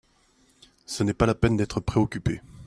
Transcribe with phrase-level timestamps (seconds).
[0.87, 2.41] Ce n'est pas la peine d'être préocuppé.